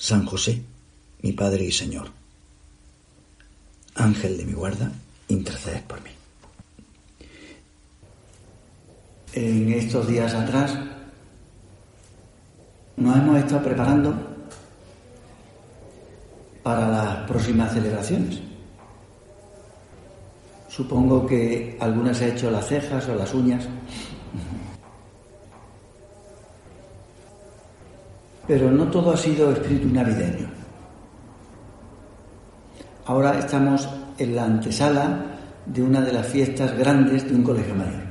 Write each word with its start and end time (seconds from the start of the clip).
San 0.00 0.24
José, 0.24 0.62
mi 1.20 1.32
Padre 1.32 1.64
y 1.64 1.70
Señor. 1.70 2.08
Ángel 3.96 4.38
de 4.38 4.46
mi 4.46 4.54
guarda, 4.54 4.90
interceded 5.28 5.82
por 5.82 6.02
mí. 6.02 6.08
En 9.34 9.70
estos 9.70 10.08
días 10.08 10.32
atrás 10.32 10.74
nos 12.96 13.14
hemos 13.14 13.36
estado 13.40 13.62
preparando 13.62 14.14
para 16.62 16.88
las 16.88 17.28
próximas 17.28 17.70
celebraciones. 17.74 18.40
Supongo 20.70 21.26
que 21.26 21.76
algunas 21.78 22.16
se 22.16 22.24
ha 22.24 22.28
hecho 22.28 22.50
las 22.50 22.66
cejas 22.66 23.06
o 23.06 23.14
las 23.14 23.34
uñas. 23.34 23.68
Pero 28.50 28.68
no 28.68 28.90
todo 28.90 29.12
ha 29.12 29.16
sido 29.16 29.52
espíritu 29.52 29.86
navideño. 29.86 30.48
Ahora 33.06 33.38
estamos 33.38 33.88
en 34.18 34.34
la 34.34 34.44
antesala 34.44 35.24
de 35.66 35.80
una 35.80 36.00
de 36.00 36.12
las 36.12 36.26
fiestas 36.26 36.76
grandes 36.76 37.28
de 37.28 37.36
un 37.36 37.44
colegio 37.44 37.76
mayor, 37.76 38.02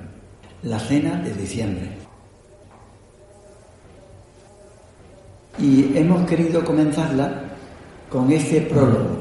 la 0.63 0.79
cena 0.79 1.17
de 1.17 1.33
diciembre. 1.33 1.91
Y 5.57 5.97
hemos 5.97 6.25
querido 6.25 6.63
comenzarla 6.63 7.41
con 8.09 8.31
ese 8.31 8.61
prólogo, 8.61 9.19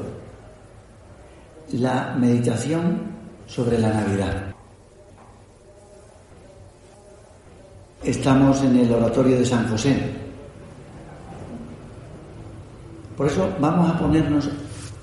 la 1.73 2.15
meditación 2.17 2.97
sobre 3.45 3.77
la 3.77 3.89
Navidad. 3.89 4.55
Estamos 8.05 8.63
en 8.63 8.77
el 8.77 8.93
oratorio 8.93 9.37
de 9.37 9.45
San 9.45 9.67
José, 9.67 10.18
por 13.19 13.27
eso 13.27 13.53
vamos 13.59 13.89
a 13.89 13.99
ponernos 13.99 14.49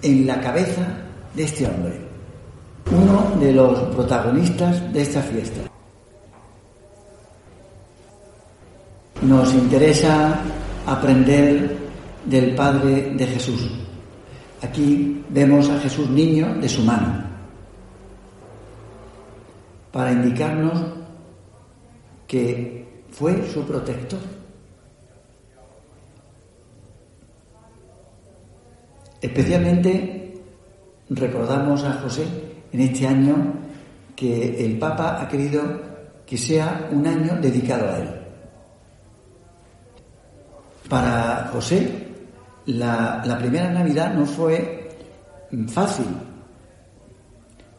en 0.00 0.26
la 0.26 0.40
cabeza 0.40 0.86
de 1.34 1.44
este 1.44 1.66
hombre, 1.66 2.00
uno 2.90 3.38
de 3.38 3.52
los 3.52 3.78
protagonistas 3.94 4.90
de 4.90 5.02
esta 5.02 5.20
fiesta. 5.20 5.60
Nos 9.20 9.52
interesa 9.52 10.40
aprender 10.86 11.76
del 12.24 12.54
Padre 12.54 13.12
de 13.14 13.26
Jesús. 13.26 13.70
Aquí 14.62 15.22
vemos 15.28 15.68
a 15.68 15.78
Jesús 15.80 16.08
niño 16.08 16.54
de 16.54 16.70
su 16.70 16.82
mano, 16.84 17.22
para 19.92 20.12
indicarnos 20.12 20.80
que 22.26 23.04
fue 23.10 23.46
su 23.52 23.62
protector 23.66 24.35
Especialmente 29.26 30.34
recordamos 31.10 31.82
a 31.82 31.94
José 31.94 32.24
en 32.72 32.80
este 32.80 33.08
año 33.08 33.54
que 34.14 34.64
el 34.64 34.78
Papa 34.78 35.20
ha 35.20 35.26
querido 35.26 35.62
que 36.24 36.38
sea 36.38 36.88
un 36.92 37.04
año 37.04 37.36
dedicado 37.40 37.90
a 37.90 37.98
él. 37.98 38.08
Para 40.88 41.50
José, 41.52 42.06
la, 42.66 43.36
primera 43.36 43.68
Navidad 43.68 44.14
no 44.14 44.24
fue 44.24 44.90
fácil, 45.66 46.06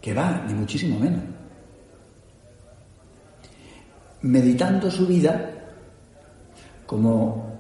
que 0.01 0.13
va, 0.13 0.43
ni 0.47 0.53
muchísimo 0.53 0.99
menos. 0.99 1.23
Meditando 4.21 4.91
su 4.91 5.07
vida, 5.07 5.49
como 6.85 7.57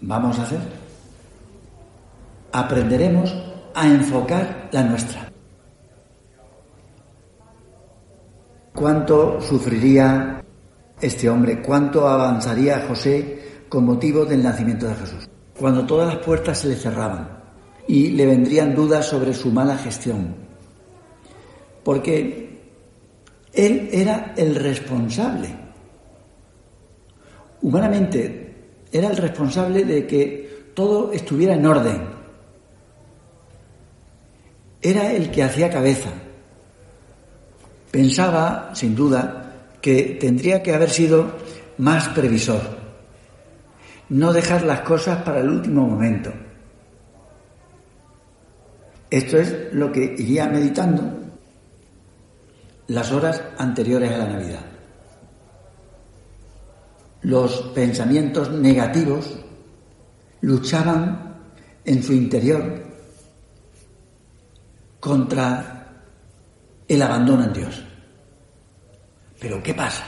vamos 0.00 0.38
a 0.38 0.42
hacer, 0.42 0.81
aprenderemos 2.52 3.34
a 3.74 3.88
enfocar 3.88 4.68
la 4.70 4.82
nuestra. 4.84 5.32
¿Cuánto 8.74 9.40
sufriría 9.40 10.42
este 11.00 11.28
hombre? 11.28 11.62
¿Cuánto 11.62 12.06
avanzaría 12.06 12.84
José 12.86 13.64
con 13.68 13.84
motivo 13.84 14.24
del 14.24 14.42
nacimiento 14.42 14.86
de 14.86 14.94
Jesús? 14.94 15.28
Cuando 15.58 15.84
todas 15.86 16.14
las 16.14 16.24
puertas 16.24 16.58
se 16.58 16.68
le 16.68 16.76
cerraban 16.76 17.28
y 17.86 18.10
le 18.10 18.26
vendrían 18.26 18.74
dudas 18.74 19.06
sobre 19.06 19.34
su 19.34 19.50
mala 19.50 19.76
gestión. 19.76 20.34
Porque 21.84 22.60
él 23.52 23.88
era 23.92 24.34
el 24.36 24.54
responsable. 24.54 25.48
Humanamente, 27.62 28.54
era 28.90 29.08
el 29.08 29.16
responsable 29.16 29.84
de 29.84 30.06
que 30.06 30.70
todo 30.74 31.12
estuviera 31.12 31.54
en 31.54 31.66
orden 31.66 32.21
era 34.82 35.12
el 35.12 35.30
que 35.30 35.44
hacía 35.44 35.70
cabeza. 35.70 36.10
Pensaba, 37.90 38.70
sin 38.74 38.96
duda, 38.96 39.70
que 39.80 40.16
tendría 40.20 40.62
que 40.62 40.74
haber 40.74 40.90
sido 40.90 41.36
más 41.78 42.08
previsor, 42.08 42.60
no 44.08 44.32
dejar 44.32 44.64
las 44.64 44.80
cosas 44.80 45.22
para 45.22 45.40
el 45.40 45.48
último 45.48 45.86
momento. 45.86 46.32
Esto 49.10 49.38
es 49.38 49.72
lo 49.72 49.92
que 49.92 50.14
iría 50.18 50.46
meditando 50.46 51.02
las 52.88 53.12
horas 53.12 53.42
anteriores 53.58 54.10
a 54.10 54.18
la 54.18 54.26
Navidad. 54.26 54.64
Los 57.22 57.60
pensamientos 57.74 58.50
negativos 58.50 59.38
luchaban 60.40 61.36
en 61.84 62.02
su 62.02 62.12
interior 62.12 62.91
contra 65.02 65.88
el 66.86 67.02
abandono 67.02 67.42
en 67.42 67.52
Dios. 67.52 67.82
Pero 69.40 69.60
¿qué 69.60 69.74
pasa? 69.74 70.04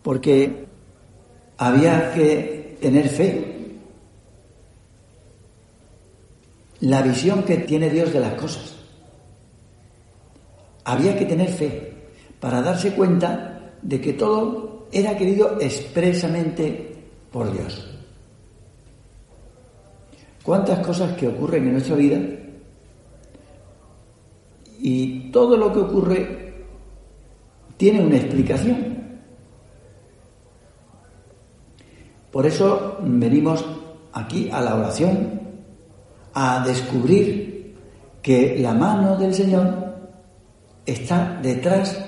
Porque 0.00 0.64
había 1.58 2.12
que 2.12 2.78
tener 2.80 3.08
fe. 3.08 3.78
La 6.82 7.02
visión 7.02 7.42
que 7.42 7.56
tiene 7.56 7.90
Dios 7.90 8.12
de 8.12 8.20
las 8.20 8.34
cosas. 8.34 8.76
Había 10.84 11.18
que 11.18 11.24
tener 11.24 11.48
fe 11.48 11.94
para 12.38 12.62
darse 12.62 12.92
cuenta 12.92 13.72
de 13.82 14.00
que 14.00 14.12
todo 14.12 14.86
era 14.92 15.16
querido 15.16 15.58
expresamente 15.60 16.94
por 17.32 17.52
Dios. 17.52 17.93
¿Cuántas 20.44 20.86
cosas 20.86 21.16
que 21.16 21.26
ocurren 21.26 21.66
en 21.66 21.72
nuestra 21.72 21.96
vida? 21.96 22.20
Y 24.78 25.30
todo 25.30 25.56
lo 25.56 25.72
que 25.72 25.78
ocurre 25.78 26.54
tiene 27.78 28.04
una 28.04 28.16
explicación. 28.16 28.94
Por 32.30 32.44
eso 32.44 32.98
venimos 33.00 33.64
aquí 34.12 34.50
a 34.52 34.60
la 34.60 34.74
oración 34.74 35.40
a 36.34 36.62
descubrir 36.66 37.76
que 38.20 38.58
la 38.58 38.74
mano 38.74 39.16
del 39.16 39.32
Señor 39.32 39.64
está 40.84 41.38
detrás 41.42 42.04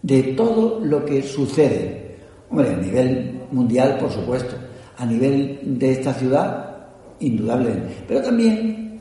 de 0.00 0.22
todo 0.34 0.78
lo 0.78 1.04
que 1.04 1.22
sucede. 1.22 2.18
Hombre, 2.50 2.70
a 2.70 2.76
nivel 2.76 3.40
mundial, 3.50 3.98
por 3.98 4.12
supuesto, 4.12 4.54
a 4.96 5.04
nivel 5.06 5.78
de 5.78 5.92
esta 5.92 6.12
ciudad, 6.12 6.73
indudablemente. 7.20 8.04
Pero 8.06 8.22
también 8.22 9.00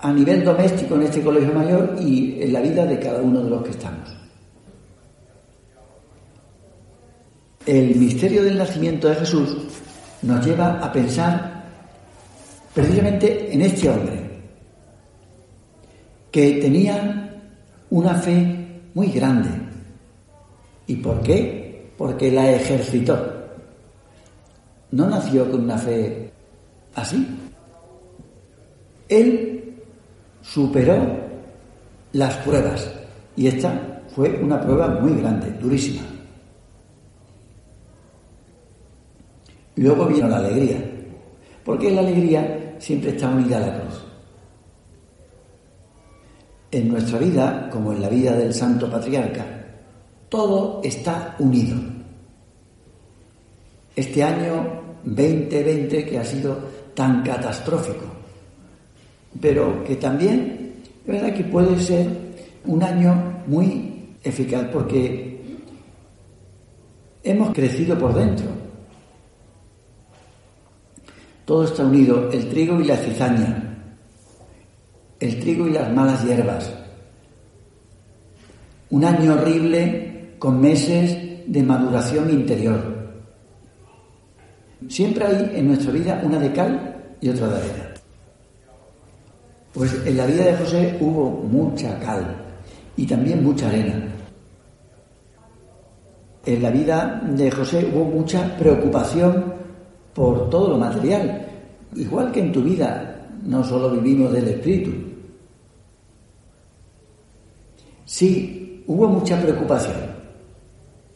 a 0.00 0.12
nivel 0.12 0.44
doméstico 0.44 0.94
en 0.96 1.02
este 1.02 1.22
colegio 1.22 1.52
mayor 1.52 1.96
y 2.00 2.42
en 2.42 2.52
la 2.52 2.60
vida 2.60 2.84
de 2.84 2.98
cada 2.98 3.20
uno 3.22 3.42
de 3.42 3.50
los 3.50 3.62
que 3.62 3.70
estamos. 3.70 4.16
El 7.64 7.96
misterio 7.96 8.44
del 8.44 8.58
nacimiento 8.58 9.08
de 9.08 9.16
Jesús 9.16 9.56
nos 10.22 10.44
lleva 10.44 10.78
a 10.78 10.92
pensar 10.92 11.64
precisamente 12.72 13.52
en 13.52 13.62
este 13.62 13.88
hombre, 13.88 14.20
que 16.30 16.58
tenía 16.60 17.42
una 17.90 18.14
fe 18.14 18.80
muy 18.94 19.08
grande. 19.08 19.48
¿Y 20.86 20.96
por 20.96 21.22
qué? 21.22 21.90
Porque 21.96 22.30
la 22.30 22.50
ejercitó. 22.50 23.32
no 24.92 25.08
nació 25.08 25.50
con 25.50 25.64
una 25.64 25.78
fe 25.78 26.25
así. 26.96 27.26
Él 29.08 29.82
superó 30.42 30.96
las 32.12 32.34
pruebas 32.38 32.90
y 33.36 33.46
esta 33.46 34.02
fue 34.14 34.40
una 34.42 34.60
prueba 34.60 34.88
muy 35.00 35.20
grande, 35.20 35.50
durísima. 35.60 36.02
Luego 39.76 40.06
vino 40.06 40.26
la 40.26 40.38
alegría, 40.38 40.78
porque 41.62 41.90
la 41.90 42.00
alegría 42.00 42.76
siempre 42.78 43.10
está 43.10 43.28
unida 43.28 43.58
a 43.58 43.60
la 43.60 43.80
cruz. 43.80 44.04
En 46.70 46.88
nuestra 46.88 47.18
vida, 47.18 47.68
como 47.70 47.92
en 47.92 48.00
la 48.00 48.08
vida 48.08 48.32
del 48.32 48.54
Santo 48.54 48.90
Patriarca, 48.90 49.44
todo 50.30 50.80
está 50.82 51.36
unido. 51.38 51.76
Este 53.94 54.24
año 54.24 54.82
2020 55.04 56.04
que 56.04 56.18
ha 56.18 56.24
sido 56.24 56.58
tan 56.96 57.22
catastrófico, 57.22 58.06
pero 59.38 59.84
que 59.84 59.96
también 59.96 60.72
es 61.06 61.06
verdad 61.06 61.32
que 61.34 61.44
puede 61.44 61.78
ser 61.78 62.08
un 62.64 62.82
año 62.82 63.42
muy 63.46 64.16
eficaz 64.24 64.64
porque 64.72 65.40
hemos 67.22 67.52
crecido 67.52 67.98
por 67.98 68.14
dentro. 68.14 68.46
Todo 71.44 71.64
está 71.64 71.84
unido, 71.84 72.30
el 72.32 72.48
trigo 72.48 72.80
y 72.80 72.84
la 72.86 72.96
cizaña, 72.96 73.76
el 75.20 75.38
trigo 75.38 75.68
y 75.68 75.72
las 75.72 75.92
malas 75.92 76.24
hierbas. 76.24 76.72
Un 78.90 79.04
año 79.04 79.34
horrible 79.34 80.34
con 80.38 80.60
meses 80.60 81.44
de 81.46 81.62
maduración 81.62 82.30
interior. 82.30 82.95
Siempre 84.88 85.24
hay 85.24 85.52
en 85.54 85.68
nuestra 85.68 85.92
vida 85.92 86.20
una 86.24 86.38
de 86.38 86.52
cal 86.52 86.96
y 87.20 87.28
otra 87.28 87.48
de 87.48 87.56
arena. 87.56 87.94
Pues 89.72 89.94
en 90.06 90.16
la 90.16 90.26
vida 90.26 90.44
de 90.44 90.56
José 90.56 90.96
hubo 91.00 91.30
mucha 91.30 91.98
cal 91.98 92.36
y 92.96 93.06
también 93.06 93.42
mucha 93.42 93.68
arena. 93.68 94.06
En 96.44 96.62
la 96.62 96.70
vida 96.70 97.22
de 97.26 97.50
José 97.50 97.90
hubo 97.92 98.04
mucha 98.04 98.56
preocupación 98.56 99.54
por 100.14 100.48
todo 100.48 100.70
lo 100.70 100.78
material, 100.78 101.46
igual 101.94 102.30
que 102.30 102.40
en 102.40 102.52
tu 102.52 102.62
vida 102.62 103.28
no 103.42 103.64
solo 103.64 103.90
vivimos 103.90 104.32
del 104.32 104.48
espíritu. 104.48 104.92
Sí, 108.04 108.84
hubo 108.86 109.08
mucha 109.08 109.40
preocupación, 109.40 109.96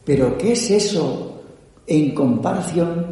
pero 0.03 0.37
¿qué 0.37 0.51
es 0.51 0.69
eso 0.71 1.41
en 1.87 2.13
comparación 2.13 3.10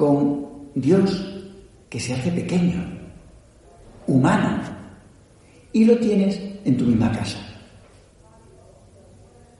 con 0.00 0.46
Dios 0.74 1.22
que 1.90 2.00
se 2.00 2.14
hace 2.14 2.30
pequeño, 2.30 2.82
humano, 4.06 4.62
y 5.74 5.84
lo 5.84 5.98
tienes 5.98 6.40
en 6.64 6.74
tu 6.78 6.86
misma 6.86 7.12
casa. 7.12 7.36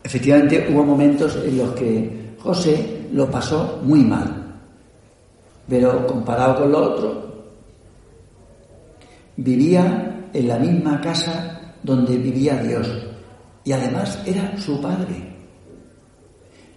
Efectivamente, 0.03 0.67
hubo 0.73 0.83
momentos 0.83 1.39
en 1.45 1.59
los 1.59 1.73
que 1.73 2.33
José 2.39 3.09
lo 3.13 3.31
pasó 3.31 3.83
muy 3.85 4.01
mal, 4.01 4.57
pero 5.69 6.07
comparado 6.07 6.63
con 6.63 6.73
lo 6.73 6.79
otro, 6.91 7.45
vivía 9.37 10.31
en 10.33 10.49
la 10.49 10.59
misma 10.59 11.03
casa 11.03 11.75
donde 11.83 12.17
vivía 12.17 12.63
Dios 12.63 12.89
y 13.63 13.73
además 13.73 14.23
era 14.25 14.57
su 14.57 14.81
padre. 14.81 15.17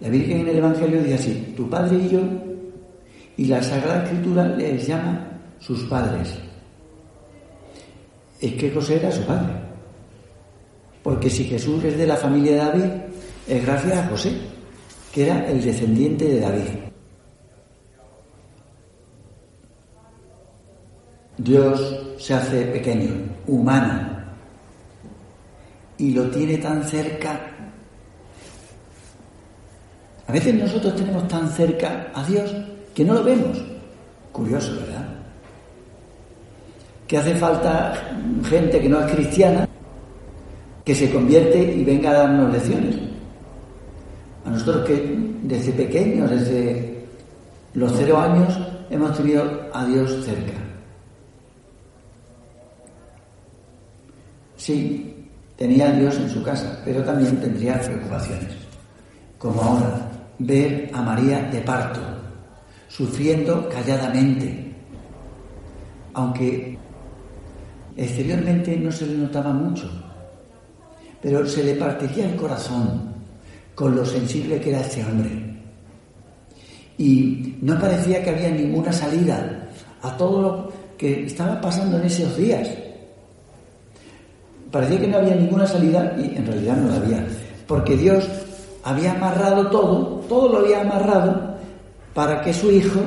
La 0.00 0.10
Virgen 0.10 0.40
en 0.40 0.48
el 0.48 0.58
Evangelio 0.58 0.98
dice 0.98 1.14
así, 1.14 1.54
tu 1.56 1.70
padre 1.70 1.96
y 1.96 2.08
yo 2.10 2.20
y 3.36 3.46
la 3.46 3.62
Sagrada 3.62 4.04
Escritura 4.04 4.46
les 4.48 4.86
llama 4.86 5.26
sus 5.58 5.84
padres. 5.84 6.34
Es 8.40 8.54
que 8.54 8.70
José 8.70 8.96
era 8.96 9.10
su 9.10 9.22
padre. 9.24 9.52
Porque 11.02 11.28
si 11.28 11.44
Jesús 11.44 11.82
es 11.84 11.98
de 11.98 12.06
la 12.06 12.16
familia 12.16 12.52
de 12.52 12.58
David, 12.58 12.92
es 13.48 13.64
gracias 13.64 13.98
a 13.98 14.08
José, 14.08 14.32
que 15.12 15.24
era 15.24 15.50
el 15.50 15.62
descendiente 15.62 16.24
de 16.24 16.40
David. 16.40 16.68
Dios 21.36 22.14
se 22.18 22.34
hace 22.34 22.64
pequeño, 22.66 23.10
humano, 23.46 24.14
y 25.98 26.12
lo 26.14 26.30
tiene 26.30 26.58
tan 26.58 26.82
cerca. 26.84 27.40
A 30.26 30.32
veces 30.32 30.54
nosotros 30.54 30.96
tenemos 30.96 31.28
tan 31.28 31.50
cerca 31.50 32.10
a 32.14 32.24
Dios 32.24 32.54
que 32.94 33.04
no 33.04 33.14
lo 33.14 33.24
vemos. 33.24 33.62
Curioso, 34.32 34.74
¿verdad? 34.76 35.08
Que 37.06 37.18
hace 37.18 37.34
falta 37.34 37.92
gente 38.48 38.80
que 38.80 38.88
no 38.88 39.00
es 39.00 39.12
cristiana 39.12 39.68
que 40.84 40.94
se 40.94 41.10
convierte 41.10 41.58
y 41.60 41.84
venga 41.84 42.10
a 42.10 42.14
darnos 42.14 42.52
lecciones. 42.52 42.96
A 44.44 44.50
nosotros 44.50 44.86
que 44.86 45.18
desde 45.42 45.72
pequeños, 45.72 46.30
desde 46.30 47.06
los 47.74 47.92
cero 47.96 48.18
años, 48.18 48.58
hemos 48.90 49.16
tenido 49.16 49.42
a 49.72 49.84
Dios 49.86 50.24
cerca. 50.24 50.52
Sí, 54.56 55.26
tenía 55.56 55.88
a 55.88 55.92
Dios 55.92 56.16
en 56.16 56.28
su 56.28 56.42
casa, 56.42 56.80
pero 56.84 57.02
también 57.02 57.36
tendría 57.40 57.80
preocupaciones. 57.80 58.54
Como 59.38 59.60
ahora, 59.62 60.10
ver 60.38 60.90
a 60.92 61.02
María 61.02 61.42
de 61.50 61.60
parto 61.60 62.00
sufriendo 62.96 63.68
calladamente, 63.68 64.72
aunque 66.12 66.78
exteriormente 67.96 68.76
no 68.76 68.92
se 68.92 69.06
le 69.06 69.18
notaba 69.18 69.52
mucho, 69.52 69.90
pero 71.20 71.44
se 71.44 71.64
le 71.64 71.74
partiría 71.74 72.26
el 72.26 72.36
corazón 72.36 73.14
con 73.74 73.96
lo 73.96 74.06
sensible 74.06 74.60
que 74.60 74.70
era 74.70 74.80
este 74.80 75.04
hombre. 75.04 75.30
Y 76.96 77.56
no 77.62 77.76
parecía 77.80 78.22
que 78.22 78.30
había 78.30 78.50
ninguna 78.50 78.92
salida 78.92 79.68
a 80.00 80.16
todo 80.16 80.42
lo 80.42 80.72
que 80.96 81.26
estaba 81.26 81.60
pasando 81.60 81.98
en 81.98 82.04
esos 82.04 82.36
días. 82.36 82.68
Parecía 84.70 85.00
que 85.00 85.08
no 85.08 85.16
había 85.16 85.34
ninguna 85.34 85.66
salida 85.66 86.14
y 86.16 86.36
en 86.36 86.46
realidad 86.46 86.76
no 86.76 86.90
la 86.90 86.96
había, 86.96 87.26
porque 87.66 87.96
Dios 87.96 88.24
había 88.84 89.14
amarrado 89.14 89.68
todo, 89.68 90.20
todo 90.28 90.48
lo 90.48 90.58
había 90.58 90.82
amarrado 90.82 91.53
para 92.14 92.40
que 92.40 92.54
su 92.54 92.70
hijo 92.70 93.00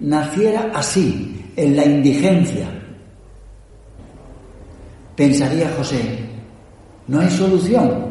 naciera 0.00 0.70
así, 0.74 1.36
en 1.56 1.76
la 1.76 1.84
indigencia. 1.84 2.68
Pensaría 5.16 5.70
José, 5.76 6.00
¿no 7.08 7.20
hay 7.20 7.30
solución? 7.30 8.06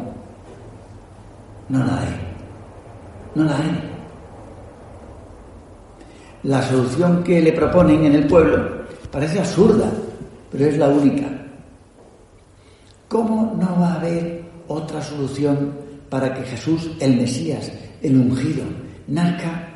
No 1.68 1.78
la 1.78 2.00
hay, 2.00 2.08
no 3.34 3.44
la 3.44 3.56
hay. 3.56 3.90
La 6.42 6.62
solución 6.62 7.22
que 7.22 7.40
le 7.40 7.52
proponen 7.52 8.04
en 8.04 8.14
el 8.14 8.26
pueblo 8.26 8.84
parece 9.10 9.40
absurda, 9.40 9.90
pero 10.50 10.66
es 10.66 10.78
la 10.78 10.88
única. 10.88 11.26
¿Cómo 13.08 13.56
no 13.60 13.80
va 13.80 13.94
a 13.94 13.94
haber 13.96 14.44
otra 14.68 15.02
solución 15.02 15.72
para 16.08 16.32
que 16.32 16.42
Jesús, 16.42 16.92
el 17.00 17.16
Mesías, 17.16 17.72
el 18.02 18.16
ungido, 18.16 18.64
nazca 19.08 19.70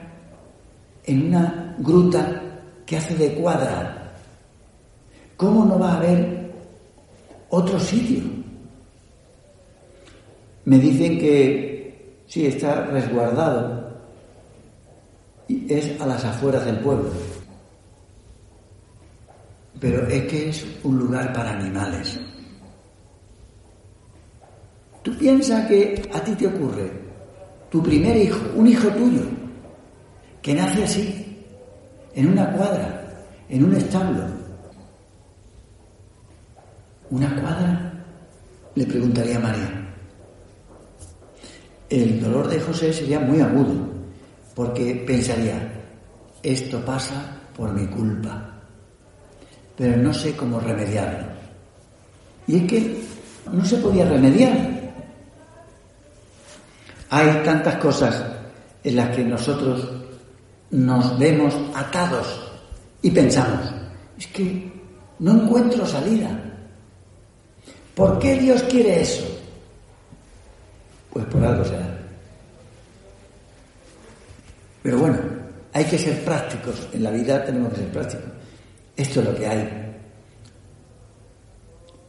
en 1.07 1.29
una 1.29 1.77
gruta 1.79 2.43
que 2.87 2.97
hace 2.97 3.15
de 3.15 3.35
cuadra. 3.35 4.15
¿Cómo 5.37 5.65
no 5.65 5.79
va 5.79 5.93
a 5.93 5.97
haber 5.97 6.53
otro 7.51 7.79
sitio? 7.79 8.23
Me 10.65 10.79
dicen 10.79 11.19
que 11.19 12.23
sí, 12.27 12.47
está 12.47 12.87
resguardado 12.87 13.85
y 15.49 15.73
es 15.73 16.01
a 16.01 16.07
las 16.07 16.25
afueras 16.25 16.65
del 16.65 16.79
pueblo. 16.79 17.11
Pero 19.81 20.07
es 20.07 20.25
que 20.25 20.49
es 20.49 20.67
un 20.85 20.99
lugar 20.99 21.33
para 21.33 21.59
animales. 21.59 22.19
Tú 25.03 25.15
piensas 25.19 25.67
que 25.67 26.09
a 26.15 26.21
ti 26.21 26.33
te 26.35 26.47
ocurre, 26.47 26.91
tu 27.71 27.83
primer 27.83 28.17
hijo, 28.17 28.41
un 28.57 28.67
hijo 28.67 28.89
tuyo, 28.89 29.21
que 30.45 30.53
nace 30.53 30.85
así, 30.85 31.39
en 32.15 32.33
una 32.33 32.53
cuadra, 32.53 33.03
en 33.49 33.65
un 33.65 33.75
establo. 33.77 34.25
¿Una 37.09 37.35
cuadra? 37.41 38.05
Le 38.75 38.85
preguntaría 38.85 39.39
María. 39.39 39.89
El 41.89 42.21
dolor 42.21 42.49
de 42.49 42.61
José 42.61 42.93
sería 42.93 43.21
muy 43.21 43.41
agudo, 43.41 43.89
porque 44.55 45.03
pensaría, 45.07 45.67
esto 46.43 46.85
pasa 46.85 47.41
por 47.57 47.73
mi 47.73 47.87
culpa, 47.87 48.61
pero 49.75 49.97
no 49.97 50.13
sé 50.13 50.37
cómo 50.37 50.61
remediarlo. 50.61 51.27
Y 52.47 52.57
es 52.59 52.63
que 52.65 53.03
no 53.51 53.65
se 53.65 53.79
podía 53.79 54.05
remediar. 54.05 54.53
Hay 57.09 57.43
tantas 57.43 57.77
cosas 57.77 58.23
en 58.83 58.97
las 58.97 59.17
que 59.17 59.25
nosotros 59.25 60.04
nos 60.75 61.17
vemos 61.21 61.55
atados 61.73 62.27
y 63.01 63.11
pensamos, 63.11 63.73
es 64.19 64.27
que 64.29 64.73
no 65.21 65.43
encuentro 65.43 65.87
salida. 65.87 66.37
¿Por 67.95 68.19
qué 68.19 68.35
Dios 68.35 68.61
quiere 68.65 69.03
eso? 69.03 69.25
Pues 71.13 71.25
por 71.27 71.45
algo 71.45 71.65
será. 71.65 71.97
Pero 74.83 74.99
bueno, 74.99 75.19
hay 75.73 75.85
que 75.85 75.97
ser 75.97 76.25
prácticos. 76.25 76.89
En 76.93 77.05
la 77.05 77.13
vida 77.13 77.45
tenemos 77.45 77.73
que 77.73 77.79
ser 77.79 77.93
prácticos. 77.93 78.31
Esto 78.97 79.21
es 79.21 79.27
lo 79.27 79.35
que 79.37 79.47
hay. 79.47 79.95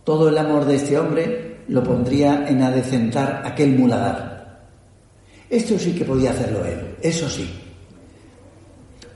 Todo 0.04 0.30
el 0.30 0.38
amor 0.40 0.66
de 0.66 0.76
este 0.76 0.98
hombre 0.98 1.58
lo 1.68 1.84
pondría 1.84 2.48
en 2.48 2.64
adecentar 2.64 3.44
aquel 3.46 3.78
muladar. 3.78 4.66
Esto 5.52 5.78
sí 5.78 5.94
que 5.94 6.04
podía 6.04 6.32
hacerlo 6.32 6.66
él, 6.66 6.96
eso 7.00 7.30
sí. 7.30 7.65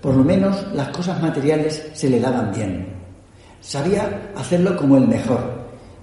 Por 0.01 0.15
lo 0.15 0.23
menos 0.23 0.65
las 0.73 0.89
cosas 0.89 1.21
materiales 1.21 1.89
se 1.93 2.09
le 2.09 2.19
daban 2.19 2.51
bien. 2.51 2.87
Sabía 3.61 4.31
hacerlo 4.35 4.75
como 4.77 4.97
el 4.97 5.07
mejor 5.07 5.41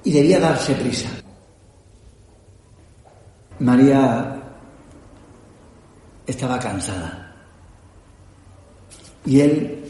y 0.04 0.12
debía 0.12 0.38
darse 0.38 0.74
prisa. 0.74 1.08
María 3.58 4.42
estaba 6.26 6.58
cansada 6.58 7.34
y 9.24 9.40
él 9.40 9.84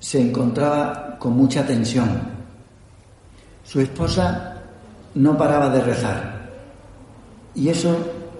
se 0.00 0.20
encontraba 0.20 1.16
con 1.18 1.36
mucha 1.36 1.64
tensión 1.64 2.38
su 3.68 3.82
esposa 3.82 4.62
no 5.14 5.36
paraba 5.36 5.68
de 5.68 5.82
rezar 5.82 6.48
y 7.54 7.68
eso 7.68 7.94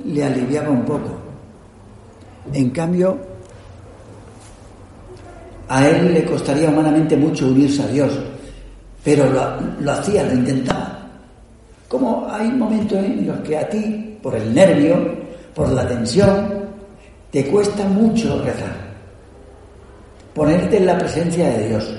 le 0.07 0.25
aliviaba 0.25 0.71
un 0.71 0.87
poco. 0.87 1.19
En 2.55 2.71
cambio, 2.71 3.19
a 5.69 5.87
él 5.87 6.15
le 6.15 6.25
costaría 6.25 6.71
humanamente 6.71 7.17
mucho 7.17 7.49
unirse 7.49 7.83
a 7.83 7.89
Dios, 7.89 8.13
pero 9.05 9.27
lo, 9.81 9.93
hacía, 9.93 10.25
lo 10.25 10.33
intentaba. 10.33 11.07
Como 11.89 12.27
hay 12.31 12.51
momentos 12.51 12.99
en 12.99 13.27
los 13.27 13.39
que 13.41 13.57
a 13.57 13.69
ti, 13.69 14.19
por 14.23 14.35
el 14.35 14.55
nervio, 14.55 14.97
por 15.55 15.71
la 15.71 15.87
tensión, 15.87 16.67
te 17.31 17.47
cuesta 17.47 17.85
mucho 17.85 18.43
rezar, 18.43 18.77
ponerte 20.35 20.79
en 20.79 20.87
la 20.87 20.99
presencia 20.99 21.49
de 21.51 21.69
Dios. 21.69 21.97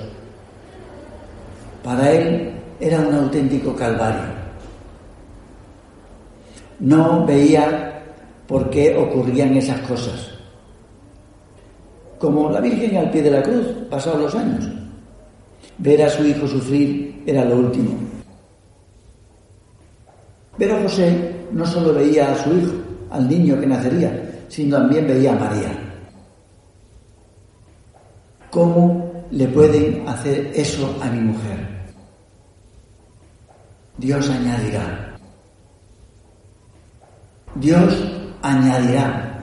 Para 1.83 2.11
él 2.11 2.51
era 2.79 2.99
un 2.99 3.13
auténtico 3.13 3.75
calvario. 3.75 4.39
No 6.79 7.25
veía 7.25 8.01
por 8.47 8.69
qué 8.69 8.97
ocurrían 8.97 9.55
esas 9.55 9.79
cosas. 9.81 10.38
Como 12.19 12.51
la 12.51 12.59
Virgen 12.59 12.97
al 12.97 13.09
pie 13.09 13.23
de 13.23 13.31
la 13.31 13.41
cruz, 13.41 13.65
pasados 13.89 14.21
los 14.21 14.35
años. 14.35 14.67
Ver 15.77 16.03
a 16.03 16.09
su 16.09 16.25
hijo 16.25 16.45
sufrir 16.45 17.23
era 17.25 17.45
lo 17.45 17.55
último. 17.57 17.97
Pero 20.57 20.81
José 20.81 21.35
no 21.53 21.65
solo 21.65 21.93
veía 21.93 22.31
a 22.31 22.35
su 22.35 22.53
hijo, 22.53 22.73
al 23.09 23.27
niño 23.29 23.57
que 23.59 23.65
nacería, 23.65 24.43
sino 24.49 24.77
también 24.77 25.07
veía 25.07 25.31
a 25.31 25.39
María. 25.39 25.71
¿Cómo 28.51 29.25
le 29.31 29.47
pueden 29.47 30.05
hacer 30.05 30.51
eso 30.53 30.93
a 31.01 31.09
mi 31.09 31.21
mujer? 31.21 31.67
Dios 33.97 34.29
añadirá. 34.29 35.17
Dios 37.55 38.11
añadirá, 38.41 39.39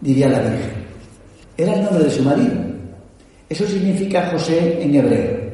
diría 0.00 0.28
la 0.28 0.40
Virgen. 0.40 0.85
Era 1.56 1.74
el 1.74 1.84
nombre 1.84 2.04
de 2.04 2.10
su 2.10 2.22
marido. 2.22 2.54
Eso 3.48 3.66
significa 3.66 4.28
José 4.30 4.82
en 4.82 4.94
hebreo. 4.94 5.46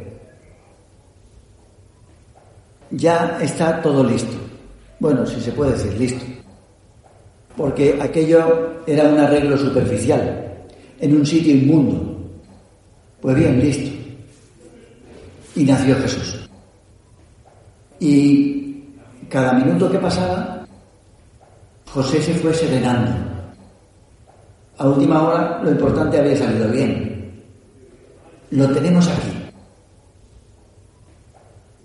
Ya 2.91 3.39
está 3.41 3.81
todo 3.81 4.03
listo. 4.05 4.37
Bueno, 4.99 5.27
si 5.27 5.41
se 5.41 5.53
puede 5.53 5.73
decir 5.73 5.93
listo. 5.99 6.25
Porque 7.57 7.99
aquello 8.01 8.83
era 8.87 9.09
un 9.09 9.19
arreglo 9.19 9.57
superficial, 9.57 10.65
en 11.01 11.17
un 11.17 11.27
sitio 11.27 11.55
inmundo. 11.55 12.31
Pues 13.21 13.37
bien, 13.37 13.61
listo. 13.61 13.91
Y 15.55 15.65
nació 15.65 15.97
Jesús. 15.97 16.49
Y 18.01 18.85
cada 19.29 19.53
minuto 19.53 19.91
que 19.91 19.99
pasaba, 19.99 20.67
José 21.87 22.23
se 22.23 22.35
fue 22.35 22.53
serenando. 22.53 23.22
A 24.83 24.89
última 24.89 25.23
hora 25.23 25.61
lo 25.63 25.71
importante 25.71 26.19
había 26.19 26.37
salido 26.37 26.69
bien. 26.69 27.41
Lo 28.51 28.69
tenemos 28.73 29.07
aquí. 29.07 29.31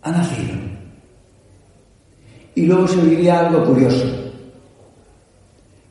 Ha 0.01 0.09
nacido. 0.09 0.55
Y 2.55 2.65
luego 2.65 2.87
se 2.87 2.99
oiría 2.99 3.41
algo 3.41 3.65
curioso. 3.65 4.03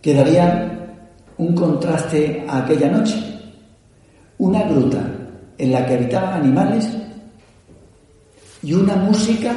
Quedaría 0.02 0.96
un 1.38 1.54
contraste 1.54 2.44
a 2.48 2.64
aquella 2.64 2.90
noche. 2.90 3.14
Una 4.38 4.64
gruta 4.64 5.08
en 5.58 5.70
la 5.70 5.86
que 5.86 5.94
habitaban 5.94 6.40
animales 6.40 6.90
y 8.64 8.74
una 8.74 8.96
música 8.96 9.52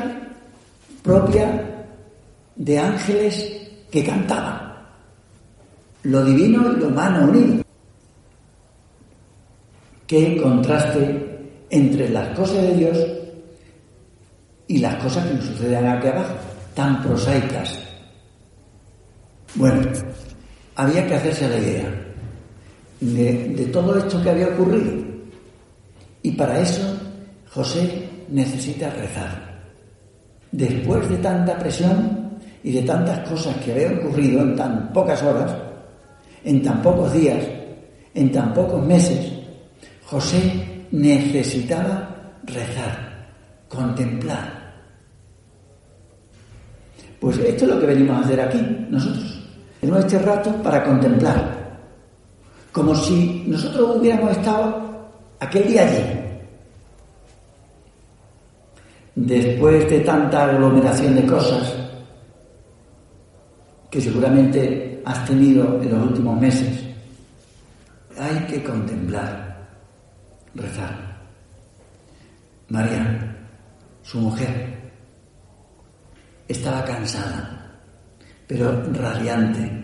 propia 1.01 1.49
de 2.55 2.77
ángeles 2.77 3.71
que 3.89 4.03
cantaban. 4.03 4.68
Lo 6.03 6.23
divino 6.23 6.71
y 6.71 6.79
lo 6.79 6.87
humano 6.87 7.29
unido. 7.29 7.63
Qué 10.07 10.41
contraste 10.41 11.39
entre 11.69 12.09
las 12.09 12.35
cosas 12.37 12.63
de 12.63 12.75
Dios 12.75 12.97
y 14.67 14.77
las 14.79 14.95
cosas 14.95 15.27
que 15.27 15.33
nos 15.35 15.45
suceden 15.45 15.87
aquí 15.87 16.07
abajo, 16.07 16.35
tan 16.73 17.01
prosaicas. 17.01 17.79
Bueno, 19.55 19.81
había 20.75 21.05
que 21.07 21.15
hacerse 21.15 21.49
la 21.49 21.57
idea 21.57 22.05
de, 23.01 23.49
de 23.49 23.65
todo 23.65 23.97
esto 23.97 24.21
que 24.21 24.29
había 24.29 24.47
ocurrido. 24.47 24.93
Y 26.21 26.31
para 26.31 26.59
eso 26.59 26.97
José 27.51 28.09
necesita 28.29 28.89
rezar 28.91 29.49
después 30.51 31.07
de 31.09 31.17
tanta 31.17 31.57
presión 31.57 32.39
y 32.63 32.71
de 32.71 32.81
tantas 32.81 33.27
cosas 33.27 33.55
que 33.57 33.71
habían 33.71 33.99
ocurrido 33.99 34.41
en 34.41 34.55
tan 34.55 34.91
pocas 34.91 35.21
horas, 35.23 35.55
en 36.43 36.63
tan 36.63 36.81
pocos 36.81 37.13
días, 37.13 37.43
en 38.13 38.31
tan 38.31 38.53
pocos 38.53 38.83
meses, 38.85 39.31
José 40.05 40.85
necesitaba 40.91 42.33
rezar, 42.43 43.27
contemplar. 43.67 44.59
Pues 47.19 47.37
esto 47.37 47.65
es 47.65 47.71
lo 47.71 47.79
que 47.79 47.85
venimos 47.85 48.17
a 48.17 48.21
hacer 48.21 48.41
aquí, 48.41 48.87
nosotros. 48.89 49.47
Tenemos 49.79 50.05
este 50.05 50.19
rato 50.19 50.51
para 50.63 50.83
contemplar. 50.83 51.59
Como 52.71 52.95
si 52.95 53.43
nosotros 53.47 53.97
hubiéramos 53.97 54.31
estado 54.31 55.09
aquel 55.39 55.67
día 55.67 55.83
allí, 55.83 56.19
después 59.15 59.89
de 59.89 59.99
tanta 59.99 60.45
aglomeración 60.45 61.15
de 61.15 61.25
cosas 61.25 61.73
que 63.89 63.99
seguramente 63.99 64.88
has 65.05 65.25
tenido 65.25 65.81
en 65.81 65.91
los 65.91 66.07
últimos 66.07 66.39
meses, 66.39 66.83
hay 68.17 68.45
que 68.45 68.63
contemplar, 68.63 69.67
rezar. 70.55 71.09
María, 72.69 73.37
su 74.03 74.19
mujer, 74.19 74.91
estaba 76.47 76.83
cansada, 76.83 77.79
pero 78.47 78.83
radiante, 78.93 79.79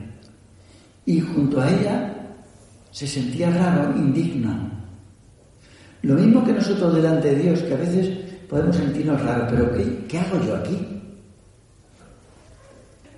y 1.05 1.19
junto 1.21 1.61
a 1.61 1.69
ella 1.69 2.15
se 2.91 3.07
sentía 3.07 3.49
raro, 3.51 3.95
indigno. 3.97 4.71
Lo 6.01 6.15
mismo 6.15 6.43
que 6.43 6.53
nosotros 6.53 6.95
delante 6.95 7.35
de 7.35 7.43
Dios, 7.43 7.61
que 7.61 7.73
a 7.73 7.77
veces 7.77 8.09
podemos 8.47 8.75
sentirnos 8.75 9.21
raros, 9.21 9.47
pero 9.49 9.71
¿qué, 10.07 10.19
hago 10.19 10.43
yo 10.45 10.55
aquí? 10.55 10.77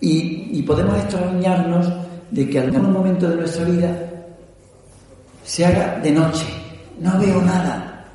Y, 0.01 0.37
podemos 0.63 0.97
extrañarnos 0.97 1.91
de 2.31 2.49
que 2.49 2.59
algún 2.59 2.91
momento 2.91 3.29
de 3.29 3.35
nuestra 3.37 3.65
vida 3.65 4.07
se 5.43 5.65
haga 5.65 5.99
de 5.99 6.11
noche, 6.11 6.45
no 6.99 7.17
veo 7.19 7.41
nada. 7.41 8.05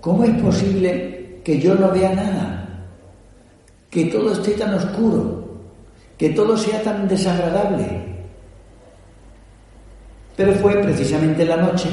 ¿Cómo 0.00 0.24
es 0.24 0.40
posible 0.42 1.40
que 1.44 1.60
yo 1.60 1.74
no 1.74 1.90
vea 1.90 2.12
nada? 2.14 2.68
Que 3.90 4.06
todo 4.06 4.32
esté 4.32 4.52
tan 4.52 4.74
oscuro, 4.74 5.46
que 6.18 6.30
todo 6.30 6.56
sea 6.56 6.82
tan 6.82 7.06
desagradable. 7.08 8.16
Pero 10.36 10.52
fue 10.54 10.74
precisamente 10.82 11.44
la 11.44 11.56
noche 11.56 11.88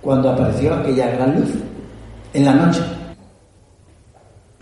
cuando 0.00 0.30
apareció 0.30 0.74
aquella 0.74 1.10
gran 1.10 1.40
luz 1.40 1.50
en 2.32 2.44
la 2.44 2.54
noche. 2.54 2.80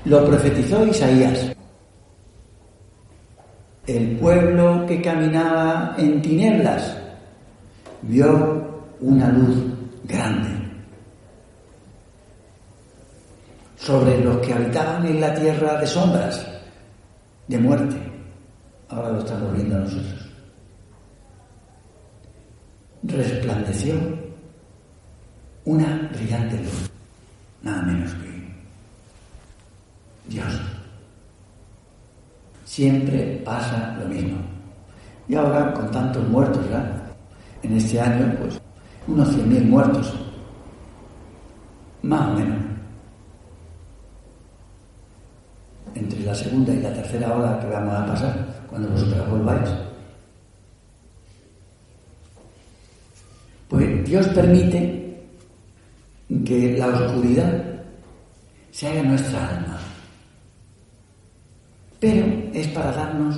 Lo 0.04 0.24
profetizó 0.24 0.86
Isaías. 0.86 1.57
El 3.88 4.18
pueblo 4.18 4.84
que 4.86 5.00
caminaba 5.00 5.94
en 5.96 6.20
tinieblas 6.20 6.94
vio 8.02 8.84
una 9.00 9.30
luz 9.30 9.64
grande 10.04 10.50
sobre 13.78 14.22
los 14.22 14.36
que 14.46 14.52
habitaban 14.52 15.06
en 15.06 15.18
la 15.22 15.34
tierra 15.34 15.80
de 15.80 15.86
sombras, 15.86 16.46
de 17.46 17.58
muerte. 17.58 17.96
Ahora 18.90 19.12
lo 19.12 19.20
estamos 19.20 19.54
viendo 19.54 19.78
nosotros. 19.78 20.28
Resplandeció 23.04 23.94
una 25.64 26.10
brillante 26.12 26.58
luz, 26.58 26.90
nada 27.62 27.80
menos 27.84 28.12
que 28.12 28.28
Dios. 30.28 30.67
Siempre 32.78 33.42
pasa 33.44 33.96
lo 33.98 34.06
mismo. 34.06 34.38
Y 35.26 35.34
ahora, 35.34 35.74
con 35.74 35.90
tantos 35.90 36.24
muertos, 36.28 36.62
¿verdad? 36.68 37.02
En 37.64 37.76
este 37.76 38.00
año, 38.00 38.32
pues, 38.38 38.60
unos 39.08 39.28
100.000 39.36 39.64
muertos. 39.64 40.14
Más 42.02 42.28
o 42.28 42.34
menos. 42.34 42.56
Entre 45.96 46.20
la 46.20 46.32
segunda 46.32 46.72
y 46.72 46.80
la 46.80 46.92
tercera 46.92 47.36
hora 47.36 47.58
que 47.58 47.66
vamos 47.66 47.94
a 47.96 48.06
pasar, 48.06 48.46
cuando 48.70 48.90
vosotros 48.90 49.28
volváis. 49.28 49.70
Pues 53.66 54.04
Dios 54.04 54.28
permite 54.28 55.20
que 56.46 56.78
la 56.78 56.86
oscuridad 56.86 57.60
se 58.70 58.86
haga 58.86 59.02
nuestra 59.02 59.48
alma. 59.48 59.87
Pero 62.00 62.26
es 62.54 62.68
para 62.68 62.92
darnos 62.92 63.36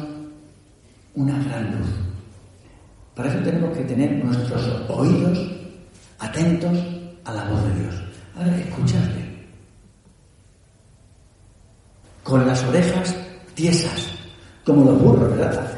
una 1.14 1.38
gran 1.44 1.78
luz. 1.78 1.88
Para 3.14 3.28
eso 3.28 3.38
tenemos 3.42 3.76
que 3.76 3.84
tener 3.84 4.24
nuestros 4.24 4.66
oídos 4.88 5.38
atentos 6.18 6.78
a 7.24 7.32
la 7.32 7.44
voz 7.44 7.62
de 7.64 7.80
Dios. 7.80 7.94
Ahora, 8.36 8.58
escuchadle. 8.58 9.30
Con 12.22 12.46
las 12.46 12.62
orejas 12.64 13.16
tiesas, 13.54 14.12
como 14.64 14.84
los 14.84 15.02
burros, 15.02 15.30
¿verdad? 15.36 15.70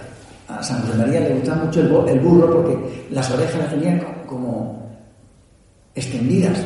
A 0.48 0.62
San 0.62 0.82
José 0.82 0.98
María 0.98 1.20
le 1.20 1.34
gustaba 1.34 1.64
mucho 1.64 1.80
el, 1.80 2.20
burro 2.20 2.62
porque 2.62 3.06
las 3.10 3.30
orejas 3.30 3.58
las 3.58 3.70
tenían 3.70 4.00
como 4.26 4.90
extendidas. 5.94 6.58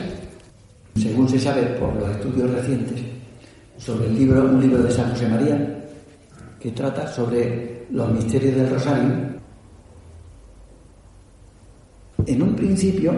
Según 0.96 1.28
se 1.28 1.38
sabe 1.38 1.62
por 1.78 1.94
los 1.94 2.10
estudios 2.10 2.50
recientes 2.50 3.02
sobre 3.76 4.06
el 4.06 4.18
libro, 4.18 4.44
un 4.44 4.60
libro 4.60 4.82
de 4.82 4.90
San 4.90 5.10
José 5.10 5.28
María, 5.28 5.75
que 6.60 6.70
trata 6.72 7.06
sobre 7.06 7.86
los 7.90 8.10
misterios 8.10 8.54
del 8.56 8.70
rosario, 8.70 9.36
en 12.26 12.42
un 12.42 12.56
principio 12.56 13.12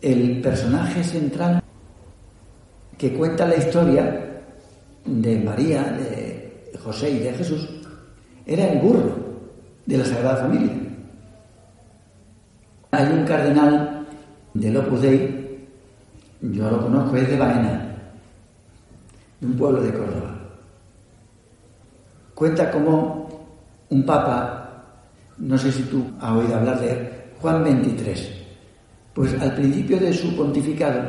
el 0.00 0.40
personaje 0.40 1.02
central 1.02 1.62
que 2.98 3.14
cuenta 3.14 3.46
la 3.46 3.56
historia 3.56 4.42
de 5.04 5.38
María, 5.38 5.82
de 5.84 6.78
José 6.82 7.10
y 7.10 7.18
de 7.20 7.32
Jesús 7.32 7.68
era 8.46 8.68
el 8.68 8.80
burro 8.80 9.16
de 9.86 9.98
la 9.98 10.04
Sagrada 10.04 10.36
Familia. 10.42 10.72
Hay 12.90 13.12
un 13.12 13.24
cardenal 13.24 14.06
del 14.52 14.76
Opus 14.76 15.02
Dei, 15.02 15.66
yo 16.42 16.70
lo 16.70 16.82
conozco, 16.82 17.16
es 17.16 17.28
de 17.28 17.36
Baena, 17.36 17.96
de 19.40 19.46
un 19.46 19.56
pueblo 19.56 19.82
de 19.82 19.92
Córdoba. 19.92 20.23
Cuenta 22.34 22.70
como 22.70 23.28
un 23.90 24.04
papa, 24.04 24.84
no 25.38 25.56
sé 25.56 25.70
si 25.70 25.82
tú 25.84 26.04
has 26.20 26.32
oído 26.32 26.56
hablar 26.56 26.80
de 26.80 26.90
él, 26.90 27.08
Juan 27.40 27.62
23. 27.62 28.32
Pues 29.14 29.40
al 29.40 29.54
principio 29.54 29.98
de 29.98 30.12
su 30.12 30.34
pontificado, 30.34 31.00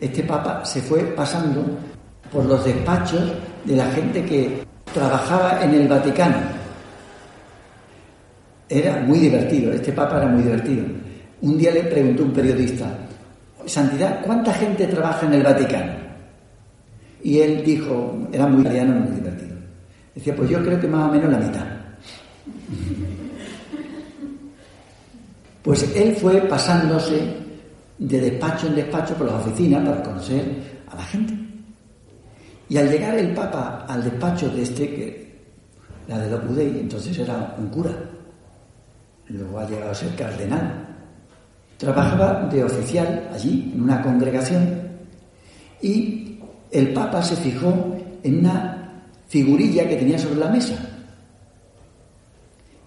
este 0.00 0.24
papa 0.24 0.64
se 0.64 0.82
fue 0.82 1.02
pasando 1.02 1.64
por 2.32 2.44
los 2.46 2.64
despachos 2.64 3.32
de 3.64 3.76
la 3.76 3.86
gente 3.92 4.24
que 4.24 4.64
trabajaba 4.92 5.62
en 5.62 5.74
el 5.74 5.86
Vaticano. 5.86 6.38
Era 8.68 9.00
muy 9.02 9.18
divertido, 9.18 9.72
este 9.72 9.92
papa 9.92 10.18
era 10.18 10.26
muy 10.26 10.42
divertido. 10.42 10.84
Un 11.42 11.58
día 11.58 11.72
le 11.72 11.84
preguntó 11.84 12.24
un 12.24 12.32
periodista, 12.32 12.86
Santidad, 13.66 14.22
¿cuánta 14.24 14.52
gente 14.54 14.86
trabaja 14.86 15.26
en 15.26 15.34
el 15.34 15.42
Vaticano? 15.42 15.92
Y 17.22 17.38
él 17.38 17.62
dijo, 17.64 18.26
era 18.32 18.46
muy 18.46 18.62
italiano, 18.62 18.94
muy. 18.94 19.29
Decía, 20.14 20.34
pues 20.34 20.50
yo 20.50 20.62
creo 20.62 20.80
que 20.80 20.88
más 20.88 21.08
o 21.08 21.12
menos 21.12 21.30
la 21.30 21.38
mitad. 21.38 21.66
Pues 25.62 25.94
él 25.94 26.16
fue 26.16 26.40
pasándose 26.42 27.40
de 27.98 28.20
despacho 28.20 28.66
en 28.66 28.76
despacho 28.76 29.14
por 29.14 29.26
las 29.26 29.46
oficinas 29.46 29.86
para 29.86 30.02
conocer 30.02 30.42
a 30.90 30.96
la 30.96 31.04
gente. 31.04 31.34
Y 32.68 32.76
al 32.76 32.88
llegar 32.88 33.18
el 33.18 33.34
Papa 33.34 33.84
al 33.86 34.02
despacho 34.02 34.48
de 34.48 34.62
este, 34.62 34.88
que 34.88 35.40
la 36.08 36.18
de 36.18 36.30
Lopudei, 36.30 36.80
entonces 36.80 37.18
era 37.18 37.54
un 37.58 37.68
cura, 37.68 37.90
luego 39.28 39.58
ha 39.58 39.68
llegado 39.68 39.90
a 39.90 39.94
ser 39.94 40.14
cardenal, 40.14 40.86
trabajaba 41.76 42.48
de 42.50 42.64
oficial 42.64 43.28
allí, 43.32 43.72
en 43.74 43.82
una 43.82 44.00
congregación, 44.02 44.88
y 45.82 46.38
el 46.70 46.92
Papa 46.92 47.22
se 47.22 47.36
fijó 47.36 47.96
en 48.22 48.38
una 48.38 48.79
figurilla 49.30 49.88
que 49.88 49.96
tenía 49.96 50.18
sobre 50.18 50.40
la 50.40 50.48
mesa. 50.48 50.74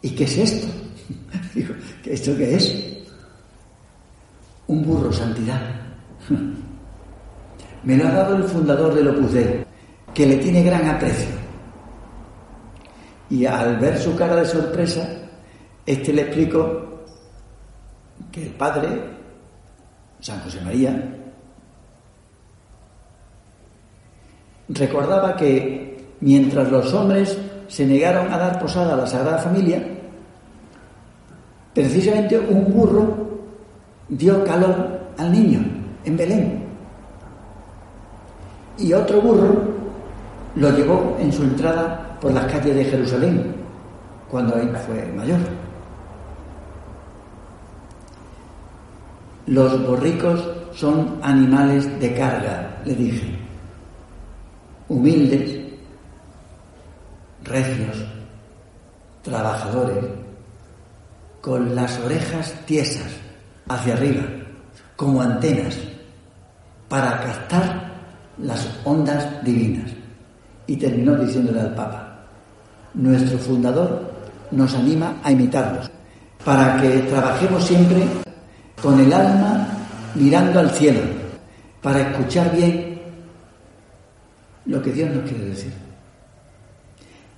¿Y 0.01 0.09
qué 0.09 0.25
es 0.25 0.37
esto? 0.37 0.67
Digo, 1.55 1.73
¿esto 2.03 2.35
qué 2.35 2.55
es? 2.55 3.01
Un 4.67 4.83
burro, 4.83 5.11
santidad. 5.11 5.61
Me 7.83 7.97
lo 7.97 8.07
ha 8.07 8.11
dado 8.11 8.35
el 8.35 8.43
fundador 8.43 8.93
del 8.93 9.07
Opus 9.07 9.33
Dei, 9.33 9.65
que 10.13 10.25
le 10.25 10.35
tiene 10.37 10.63
gran 10.63 10.85
aprecio. 10.89 11.33
Y 13.29 13.45
al 13.45 13.77
ver 13.77 13.97
su 13.97 14.13
cara 14.15 14.35
de 14.35 14.45
sorpresa, 14.45 15.07
este 15.85 16.11
le 16.11 16.23
explicó 16.23 17.05
que 18.31 18.43
el 18.43 18.49
padre, 18.51 18.89
San 20.19 20.39
José 20.41 20.59
María, 20.61 21.17
recordaba 24.67 25.35
que 25.37 25.92
mientras 26.23 26.71
los 26.71 26.93
hombres 26.93 27.37
se 27.67 27.85
negaron 27.85 28.31
a 28.31 28.37
dar 28.37 28.59
posada 28.59 28.93
a 28.93 28.97
la 28.97 29.05
Sagrada 29.07 29.39
Familia, 29.39 29.83
precisamente 31.73 32.39
un 32.39 32.73
burro 32.73 33.29
dio 34.07 34.43
calor 34.45 35.01
al 35.17 35.31
niño 35.31 35.59
en 36.05 36.17
Belén. 36.17 36.63
Y 38.77 38.93
otro 38.93 39.21
burro 39.21 39.73
lo 40.55 40.69
llevó 40.71 41.17
en 41.19 41.31
su 41.31 41.43
entrada 41.43 42.17
por 42.21 42.31
las 42.31 42.45
calles 42.45 42.75
de 42.75 42.85
Jerusalén, 42.85 43.55
cuando 44.31 44.55
él 44.55 44.75
fue 44.77 45.05
mayor. 45.17 45.39
Los 49.47 49.85
borricos 49.85 50.41
son 50.73 51.19
animales 51.21 51.99
de 51.99 52.13
carga, 52.13 52.81
le 52.85 52.95
dije, 52.95 53.35
humildes, 54.87 55.62
recios, 57.43 57.97
trabajadores, 59.21 60.03
con 61.41 61.75
las 61.75 61.99
orejas 61.99 62.53
tiesas 62.65 63.11
hacia 63.67 63.93
arriba, 63.93 64.23
como 64.95 65.21
antenas, 65.21 65.77
para 66.87 67.19
captar 67.19 67.91
las 68.37 68.69
ondas 68.85 69.43
divinas. 69.43 69.91
Y 70.67 70.77
terminó 70.77 71.15
diciéndole 71.15 71.59
al 71.59 71.75
Papa, 71.75 72.19
nuestro 72.93 73.37
fundador 73.37 74.13
nos 74.51 74.73
anima 74.75 75.17
a 75.23 75.31
imitarlos, 75.31 75.89
para 76.45 76.79
que 76.81 76.99
trabajemos 76.99 77.63
siempre 77.63 78.03
con 78.81 78.99
el 78.99 79.11
alma 79.11 79.67
mirando 80.15 80.59
al 80.59 80.69
cielo, 80.71 81.01
para 81.81 82.01
escuchar 82.01 82.55
bien 82.55 83.01
lo 84.65 84.81
que 84.81 84.91
Dios 84.91 85.09
nos 85.09 85.29
quiere 85.29 85.45
decir. 85.45 85.82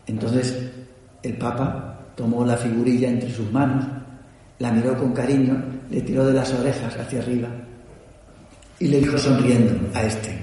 Entonces 0.08 0.72
el 1.24 1.38
Papa 1.38 2.00
tomó 2.15 2.46
la 2.46 2.58
figurilla 2.58 3.10
entre 3.10 3.32
sus 3.32 3.52
manos, 3.52 3.86
la 4.60 4.72
miró 4.72 4.98
con 4.98 5.13
cariño, 5.13 5.63
le 5.89 6.02
tiró 6.02 6.26
de 6.26 6.34
las 6.34 6.52
orejas 6.54 6.96
hacia 6.98 7.20
arriba 7.20 7.50
y 8.80 8.88
le 8.88 9.00
dijo 9.00 9.18
sonriendo 9.18 9.74
a 9.94 10.04
este, 10.04 10.38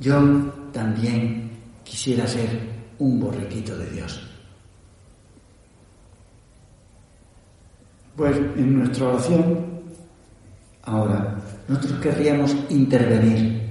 yo 0.00 0.18
también 0.72 1.50
quisiera 1.84 2.26
ser 2.26 2.48
un 2.98 3.20
borriquito 3.20 3.76
de 3.76 3.90
Dios. 3.90 4.30
Pues 8.16 8.36
en 8.36 8.78
nuestra 8.78 9.08
oración, 9.08 9.58
ahora, 10.84 11.36
nosotros 11.66 12.00
querríamos 12.00 12.54
intervenir. 12.70 13.62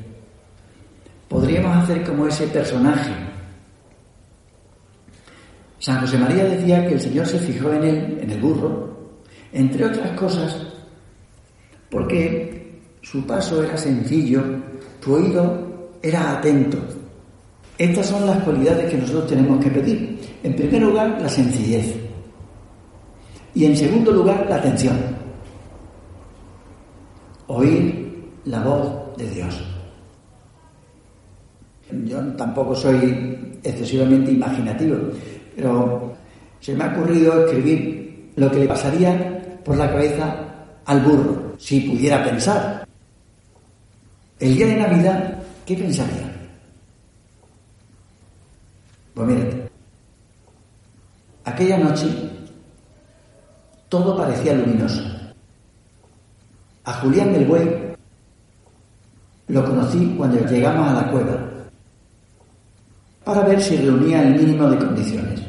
Podríamos 1.30 1.78
hacer 1.78 2.04
como 2.04 2.28
ese 2.28 2.48
personaje 2.48 3.23
San 5.84 6.00
José 6.00 6.18
María 6.18 6.46
decía 6.46 6.88
que 6.88 6.94
el 6.94 7.02
Señor 7.02 7.28
se 7.28 7.38
fijó 7.40 7.74
en 7.74 7.84
él, 7.84 8.18
en 8.22 8.32
el 8.32 8.40
burro, 8.40 9.20
entre 9.52 9.84
otras 9.84 10.18
cosas, 10.18 10.66
porque 11.90 12.80
su 13.02 13.28
paso 13.28 13.62
era 13.62 13.76
sencillo, 13.76 14.42
su 15.02 15.14
oído 15.14 15.92
era 16.02 16.38
atento. 16.38 16.78
Estas 17.78 18.06
son 18.06 18.26
las 18.26 18.42
cualidades 18.46 18.90
que 18.90 18.98
nosotros 18.98 19.28
tenemos 19.28 19.62
que 19.62 19.72
pedir. 19.72 20.22
En 20.42 20.56
primer 20.56 20.84
lugar, 20.84 21.22
la 21.22 21.28
sencillez. 21.28 21.98
Y 23.54 23.66
en 23.66 23.76
segundo 23.76 24.14
lugar, 24.14 24.46
la 24.48 24.56
atención. 24.56 24.96
Oír 27.48 28.24
la 28.46 28.64
voz 28.64 29.18
de 29.18 29.30
Dios. 29.30 29.62
Yo 32.06 32.22
tampoco 32.38 32.74
soy 32.74 33.60
excesivamente 33.64 34.32
imaginativo, 34.32 34.96
pero 35.56 36.16
se 36.60 36.74
me 36.74 36.84
ha 36.84 36.94
ocurrido 36.94 37.46
escribir 37.46 38.32
lo 38.36 38.50
que 38.50 38.60
le 38.60 38.68
pasaría 38.68 39.60
por 39.64 39.78
la 39.78 39.90
cabeza 39.90 40.36
al 40.86 41.02
burro, 41.02 41.56
si 41.58 41.82
pudiera 41.82 42.24
pensar. 42.24 42.88
El 44.40 44.56
día 44.56 44.68
de 44.68 44.76
Navidad, 44.76 45.40
¿qué 45.66 45.76
pensaría? 45.76 46.32
Pues 49.14 49.28
mire, 49.28 49.70
aquella 51.46 51.78
noche 51.78 52.08
todo 53.90 54.18
parecía 54.18 54.56
luminoso. 54.56 55.04
A 56.86 56.94
Julián 56.94 57.32
del 57.32 57.46
Buey 57.46 57.96
lo 59.48 59.64
conocí 59.64 60.16
cuando 60.18 60.46
llegamos 60.48 60.90
a 60.90 60.94
la 60.94 61.12
cueva 61.12 61.43
para 63.24 63.42
ver 63.42 63.62
si 63.62 63.78
reunía 63.78 64.22
el 64.24 64.36
mínimo 64.36 64.70
de 64.70 64.78
condiciones. 64.78 65.42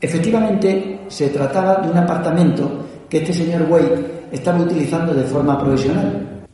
Efectivamente, 0.00 1.00
se 1.08 1.28
trataba 1.28 1.76
de 1.76 1.90
un 1.90 1.98
apartamento 1.98 2.70
que 3.08 3.18
este 3.18 3.34
señor 3.34 3.66
Buey 3.66 3.84
estaba 4.32 4.60
utilizando 4.60 5.12
de 5.12 5.24
forma 5.24 5.58
profesional. 5.58 6.44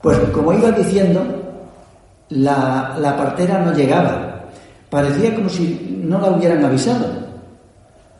Pues 0.00 0.18
como 0.30 0.52
iba 0.52 0.72
diciendo, 0.72 1.22
la, 2.30 2.96
la 2.98 3.16
partera 3.16 3.58
no 3.64 3.72
llegaba. 3.72 4.46
Parecía 4.90 5.34
como 5.34 5.48
si 5.48 6.02
no 6.04 6.20
la 6.20 6.30
hubieran 6.30 6.64
avisado. 6.64 7.06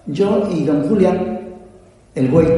Yo 0.07 0.49
y 0.51 0.65
don 0.65 0.89
Julián, 0.89 1.41
el 2.15 2.29
buey, 2.29 2.49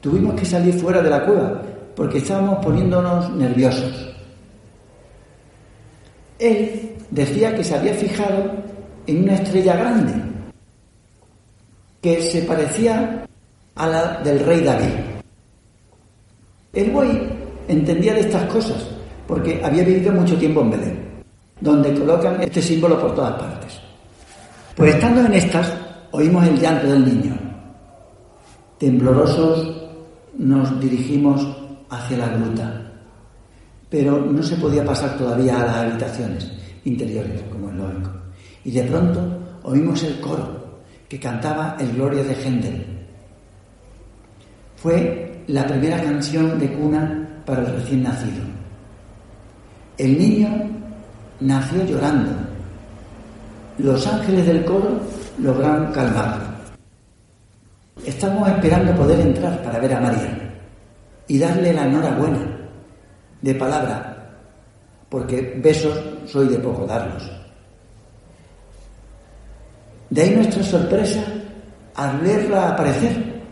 tuvimos 0.00 0.34
que 0.34 0.44
salir 0.44 0.74
fuera 0.74 1.02
de 1.02 1.10
la 1.10 1.24
cueva 1.24 1.62
porque 1.96 2.18
estábamos 2.18 2.64
poniéndonos 2.64 3.30
nerviosos. 3.34 4.13
Él 6.44 6.96
decía 7.10 7.54
que 7.54 7.64
se 7.64 7.74
había 7.74 7.94
fijado 7.94 8.52
en 9.06 9.22
una 9.22 9.34
estrella 9.34 9.76
grande 9.76 10.12
que 12.02 12.20
se 12.20 12.42
parecía 12.42 13.26
a 13.74 13.86
la 13.86 14.20
del 14.22 14.40
rey 14.40 14.60
David. 14.60 14.94
El 16.74 16.90
buey 16.90 17.18
entendía 17.66 18.12
de 18.12 18.20
estas 18.20 18.44
cosas 18.52 18.86
porque 19.26 19.60
había 19.64 19.84
vivido 19.84 20.12
mucho 20.12 20.36
tiempo 20.36 20.60
en 20.60 20.70
Belén, 20.70 21.22
donde 21.60 21.94
colocan 21.94 22.42
este 22.42 22.60
símbolo 22.60 23.00
por 23.00 23.14
todas 23.14 23.40
partes. 23.40 23.80
Pues 24.76 24.94
estando 24.94 25.24
en 25.24 25.34
estas, 25.34 25.72
Oímos 26.16 26.46
el 26.46 26.60
llanto 26.60 26.86
del 26.86 27.04
niño. 27.04 27.36
Temblorosos 28.78 29.82
nos 30.38 30.78
dirigimos 30.78 31.44
hacia 31.90 32.18
la 32.18 32.28
gruta, 32.28 32.83
pero 33.90 34.20
no 34.20 34.42
se 34.42 34.56
podía 34.56 34.84
pasar 34.84 35.16
todavía 35.16 35.60
a 35.60 35.66
las 35.66 35.76
habitaciones 35.76 36.50
interiores, 36.84 37.42
como 37.50 37.70
es 37.70 37.76
lógico. 37.76 38.10
Y 38.64 38.70
de 38.70 38.82
pronto 38.84 39.20
oímos 39.62 40.02
el 40.02 40.20
coro 40.20 40.64
que 41.08 41.18
cantaba 41.18 41.76
el 41.78 41.92
Gloria 41.92 42.24
de 42.24 42.34
Händel. 42.34 42.86
Fue 44.76 45.44
la 45.48 45.66
primera 45.66 46.02
canción 46.02 46.58
de 46.58 46.72
cuna 46.72 47.42
para 47.44 47.60
el 47.60 47.76
recién 47.76 48.02
nacido. 48.02 48.44
El 49.96 50.18
niño 50.18 50.48
nació 51.40 51.84
llorando. 51.84 52.32
Los 53.78 54.06
ángeles 54.06 54.46
del 54.46 54.64
coro 54.64 55.00
lograron 55.38 55.92
calmarlo. 55.92 56.54
Estamos 58.04 58.48
esperando 58.48 58.94
poder 58.94 59.20
entrar 59.20 59.62
para 59.62 59.78
ver 59.78 59.94
a 59.94 60.00
María 60.00 60.52
y 61.28 61.38
darle 61.38 61.72
la 61.72 61.86
enhorabuena 61.86 62.53
de 63.44 63.54
palabra, 63.54 64.16
porque 65.10 65.60
besos 65.62 66.00
soy 66.24 66.48
de 66.48 66.56
poco 66.56 66.86
darlos. 66.86 67.30
De 70.08 70.22
ahí 70.22 70.34
nuestra 70.34 70.62
sorpresa 70.62 71.22
al 71.94 72.20
verla 72.20 72.70
aparecer. 72.70 73.42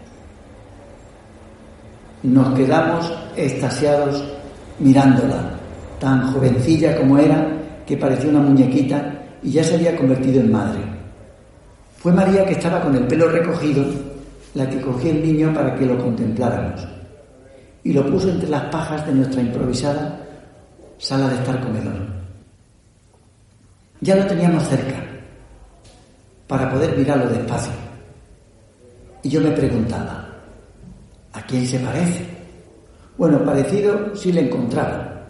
Nos 2.23 2.55
quedamos 2.55 3.13
extasiados 3.37 4.25
mirándola, 4.79 5.59
tan 6.01 6.33
jovencilla 6.33 6.97
como 6.97 7.19
era, 7.19 7.47
que 7.87 7.99
parecía 7.99 8.31
una 8.31 8.41
muñequita 8.41 9.13
y 9.43 9.51
ya 9.53 9.63
se 9.63 9.75
había 9.75 9.95
convertido 9.95 10.41
en 10.41 10.53
madre. 10.53 10.81
Fue 11.99 12.13
María 12.13 12.47
que 12.47 12.55
estaba 12.55 12.81
con 12.81 12.97
el 12.97 13.07
pelo 13.07 13.29
recogido 13.29 13.85
la 14.55 14.67
que 14.71 14.81
cogió 14.81 15.11
el 15.11 15.23
niño 15.23 15.53
para 15.53 15.75
que 15.75 15.85
lo 15.85 15.99
contempláramos 15.99 17.02
y 17.85 17.93
lo 17.93 18.07
puso 18.11 18.29
entre 18.29 18.49
las 18.49 18.65
pajas 18.65 19.05
de 19.07 19.13
nuestra 19.13 19.41
improvisada 19.41 20.19
sala 20.99 21.29
de 21.29 21.35
estar 21.37 21.61
comedor. 21.61 22.07
Ya 24.01 24.17
lo 24.17 24.27
teníamos 24.27 24.63
cerca 24.65 25.03
para 26.47 26.71
poder 26.71 26.97
mirarlo 26.97 27.29
despacio. 27.29 27.73
Y 29.23 29.29
yo 29.29 29.41
me 29.41 29.51
preguntaba, 29.51 30.29
¿a 31.33 31.43
quién 31.43 31.67
se 31.67 31.79
parece? 31.79 32.27
Bueno, 33.17 33.45
parecido 33.45 34.15
si 34.15 34.33
le 34.33 34.43
encontraba. 34.43 35.29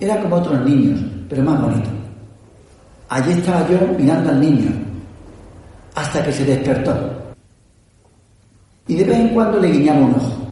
Era 0.00 0.20
como 0.20 0.36
otros 0.36 0.64
niños, 0.64 1.00
pero 1.28 1.42
más 1.42 1.60
bonito. 1.60 1.88
Allí 3.08 3.32
estaba 3.32 3.68
yo 3.68 3.78
mirando 3.96 4.30
al 4.30 4.40
niño, 4.40 4.70
hasta 5.94 6.24
que 6.24 6.32
se 6.32 6.44
despertó. 6.44 6.94
Y 8.86 8.96
de 8.96 9.04
vez 9.04 9.18
en 9.18 9.28
cuando 9.28 9.60
le 9.60 9.70
guiñaba 9.70 10.00
un 10.00 10.14
ojo, 10.14 10.43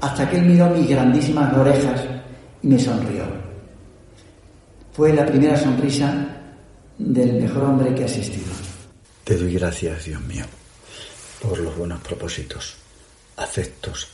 hasta 0.00 0.28
que 0.28 0.38
él 0.38 0.46
miró 0.46 0.70
mis 0.70 0.88
grandísimas 0.88 1.52
orejas 1.56 2.00
y 2.62 2.66
me 2.68 2.78
sonrió. 2.78 3.24
Fue 4.92 5.12
la 5.12 5.26
primera 5.26 5.56
sonrisa 5.56 6.26
del 6.98 7.34
mejor 7.34 7.64
hombre 7.64 7.94
que 7.94 8.02
ha 8.02 8.06
asistido. 8.06 8.52
Te 9.24 9.36
doy 9.36 9.54
gracias, 9.54 10.04
Dios 10.04 10.20
mío, 10.22 10.44
por 11.40 11.58
los 11.58 11.76
buenos 11.76 12.00
propósitos, 12.00 12.76
afectos 13.36 14.08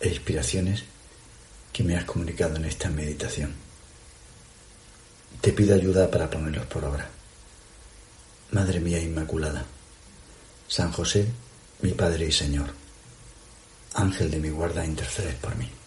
e 0.00 0.08
inspiraciones 0.08 0.84
que 1.72 1.84
me 1.84 1.96
has 1.96 2.04
comunicado 2.04 2.56
en 2.56 2.64
esta 2.64 2.90
meditación. 2.90 3.54
Te 5.40 5.52
pido 5.52 5.74
ayuda 5.74 6.10
para 6.10 6.28
ponerlos 6.28 6.66
por 6.66 6.84
obra. 6.84 7.08
Madre 8.50 8.80
mía 8.80 9.00
Inmaculada, 9.00 9.64
San 10.66 10.90
José, 10.90 11.26
mi 11.82 11.92
Padre 11.92 12.26
y 12.26 12.32
Señor, 12.32 12.70
Ángel 13.98 14.30
de 14.30 14.38
mi 14.38 14.48
guarda, 14.50 14.84
intercede 14.84 15.32
por 15.40 15.56
mí. 15.56 15.77